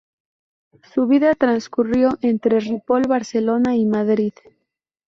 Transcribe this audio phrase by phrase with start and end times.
[0.91, 4.33] Su vida transcurrió entre Ripoll, Barcelona y Madrid.